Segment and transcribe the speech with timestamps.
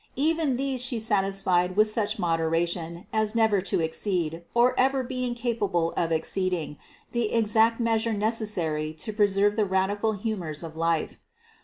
[0.17, 5.91] Even these She satisfied with such moderation as never to exceed, or ever being capable
[5.95, 6.77] of exceeding,
[7.11, 11.19] the exact measure necessary to preserve the radical hu mors of life.